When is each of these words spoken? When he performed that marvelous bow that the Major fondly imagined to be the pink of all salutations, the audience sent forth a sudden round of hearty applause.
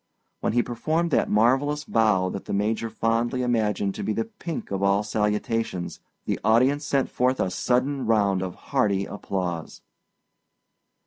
When 0.39 0.53
he 0.53 0.63
performed 0.63 1.11
that 1.11 1.29
marvelous 1.29 1.85
bow 1.85 2.29
that 2.31 2.45
the 2.45 2.53
Major 2.55 2.89
fondly 2.89 3.43
imagined 3.43 3.93
to 3.93 4.03
be 4.03 4.13
the 4.13 4.25
pink 4.25 4.71
of 4.71 4.81
all 4.81 5.03
salutations, 5.03 5.99
the 6.25 6.39
audience 6.43 6.87
sent 6.87 7.07
forth 7.07 7.39
a 7.39 7.51
sudden 7.51 8.07
round 8.07 8.41
of 8.41 8.55
hearty 8.55 9.05
applause. 9.05 9.83